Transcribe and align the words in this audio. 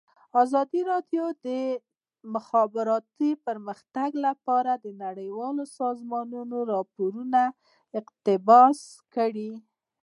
ازادي 0.43 0.81
راډیو 0.91 1.25
د 1.45 1.47
د 1.47 1.47
مخابراتو 2.35 3.27
پرمختګ 3.45 4.09
په 4.45 4.51
اړه 4.59 4.73
د 4.85 4.87
نړیوالو 5.03 5.63
سازمانونو 5.79 6.57
راپورونه 6.73 7.41
اقتباس 7.99 8.79
کړي. 9.15 9.51